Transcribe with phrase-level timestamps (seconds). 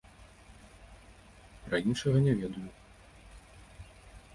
[1.67, 2.67] Пра іншага не ведаю.